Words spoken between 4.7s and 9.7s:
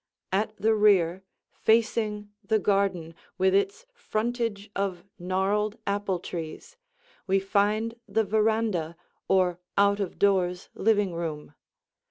of gnarled apple trees, we find the veranda or